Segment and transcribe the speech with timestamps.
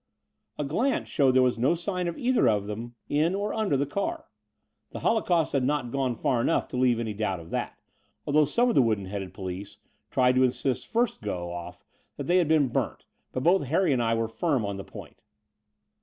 [0.57, 3.77] A glance showed that there was no sign of either of them in or under
[3.77, 4.25] the car.
[4.89, 7.77] The holocaust had not gone far enough to leave any doubt of that,
[8.25, 9.77] although some of the wooden headed police
[10.09, 11.83] tried to insist first go ofif
[12.17, 15.21] that they had been burnt: but both Harry and I were firm on the point.